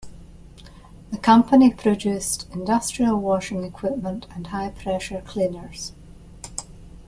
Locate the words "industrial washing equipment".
2.53-4.25